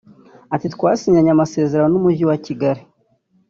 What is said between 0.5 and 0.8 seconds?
Ati